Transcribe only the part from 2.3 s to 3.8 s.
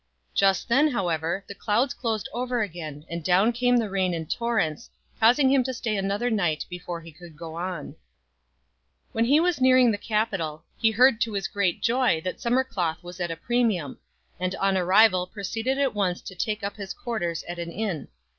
over again, and down came